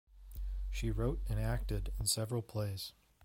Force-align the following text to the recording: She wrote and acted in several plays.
She 0.71 0.89
wrote 0.89 1.21
and 1.29 1.39
acted 1.39 1.93
in 1.99 2.07
several 2.07 2.41
plays. 2.41 2.93